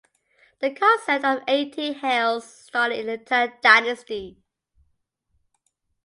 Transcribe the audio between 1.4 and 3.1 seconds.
the eighteen hells started in